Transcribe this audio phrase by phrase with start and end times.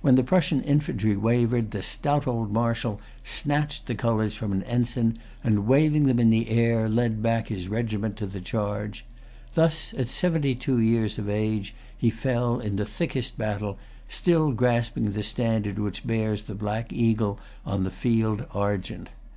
[0.00, 5.16] When the Prussian infantry wavered, the stout old marshal snatched the colors from an ensign,
[5.44, 9.04] and, waving them in the air, led back his regiment to the charge.
[9.54, 13.78] Thus at seventy two years of age he fell in the thickest battle,
[14.08, 19.10] still grasping the standard which bears the black eagle on the field argent.